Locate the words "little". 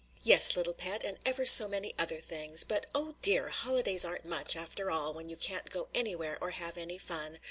0.57-0.73